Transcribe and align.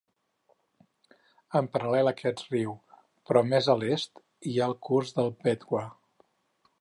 En 1.59 1.67
paral·lel 1.75 2.09
a 2.11 2.13
aquest 2.17 2.41
riu, 2.53 2.73
però 3.29 3.45
més 3.51 3.69
a 3.73 3.75
l'est, 3.83 4.25
hi 4.53 4.57
ha 4.63 4.71
el 4.73 4.77
curs 4.89 5.17
del 5.19 5.31
Betwa. 5.45 5.87